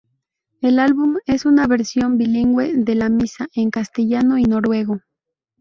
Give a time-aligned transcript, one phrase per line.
[0.61, 5.01] El álbum es una versión bilingüe de la Misa, en castellano y noruego.